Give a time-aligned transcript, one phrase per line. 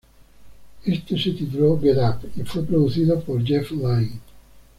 [0.83, 4.19] Este se tituló "Get Up" y fue producido por Jeff Lynne.